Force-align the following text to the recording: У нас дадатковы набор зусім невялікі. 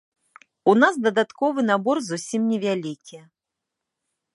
У 0.73 0.75
нас 0.83 0.93
дадатковы 1.05 1.67
набор 1.69 1.97
зусім 2.09 2.41
невялікі. 2.55 3.17